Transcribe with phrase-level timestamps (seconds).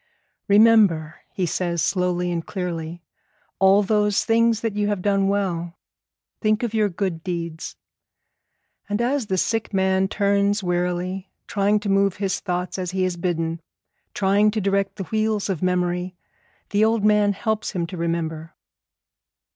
[0.47, 3.03] 'Remember,' he says slowly and clearly,
[3.59, 5.77] 'all those things that you have done well.
[6.41, 7.75] Think of your good deeds.'
[8.89, 13.15] And as the sick man turns wearily, trying to move his thoughts as he is
[13.15, 13.61] bidden,
[14.15, 16.15] trying to direct the wheels of memory,
[16.71, 18.55] the old man helps him to remember.